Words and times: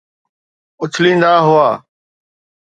اڇليندا 0.81 1.33
هئا 1.47 1.69